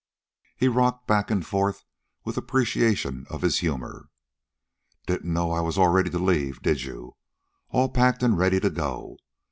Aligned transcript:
He 0.57 0.67
rocked 0.67 1.05
back 1.05 1.29
and 1.29 1.45
forth 1.45 1.85
with 2.25 2.35
appreciation 2.35 3.27
of 3.29 3.43
his 3.43 3.59
humor. 3.59 4.09
"Didn't 5.05 5.31
know 5.31 5.51
I 5.51 5.61
was 5.61 5.77
all 5.77 5.89
ready 5.89 6.09
to 6.09 6.17
leave, 6.17 6.59
did 6.63 6.81
you? 6.81 7.17
All 7.69 7.87
packed 7.87 8.23
and 8.23 8.35
ready 8.35 8.59
to 8.61 8.71
go. 8.71 9.17